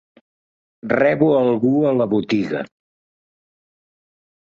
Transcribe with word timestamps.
Rebo 1.01 1.27
algú 1.43 1.75
a 1.91 1.93
la 1.99 2.09
botiga. 2.17 2.65